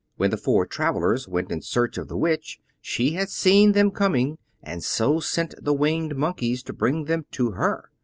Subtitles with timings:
[0.17, 4.39] When the four travelers went in search of the Witch she had seen them coming,
[4.63, 7.91] and so sent the Winged Monkeys to bring them to her.